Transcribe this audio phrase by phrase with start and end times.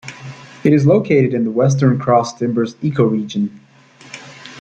[0.63, 3.51] It is located in the Western Cross Timbers Ecoregion.